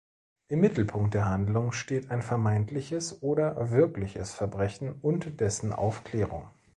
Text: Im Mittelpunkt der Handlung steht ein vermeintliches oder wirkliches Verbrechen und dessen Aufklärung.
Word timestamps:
Im 0.47 0.61
Mittelpunkt 0.61 1.13
der 1.13 1.25
Handlung 1.29 1.73
steht 1.73 2.09
ein 2.09 2.23
vermeintliches 2.23 3.21
oder 3.21 3.69
wirkliches 3.69 4.33
Verbrechen 4.33 4.93
und 5.03 5.39
dessen 5.39 5.73
Aufklärung. 5.73 6.47